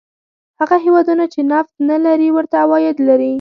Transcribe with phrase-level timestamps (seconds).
[0.59, 3.29] هغه هېوادونه چې نفت نه لري ورته عواید لري.